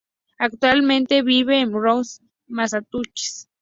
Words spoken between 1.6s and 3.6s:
Brookline, Massachusetts.